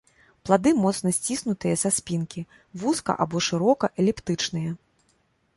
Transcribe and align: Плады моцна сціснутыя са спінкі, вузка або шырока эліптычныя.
Плады 0.49 0.71
моцна 0.85 1.11
сціснутыя 1.17 1.75
са 1.83 1.91
спінкі, 1.99 2.41
вузка 2.85 3.11
або 3.27 3.45
шырока 3.49 3.85
эліптычныя. 4.05 4.71